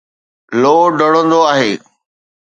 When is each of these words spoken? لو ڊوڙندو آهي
لو 0.61 0.75
ڊوڙندو 0.97 1.39
آهي 1.53 1.71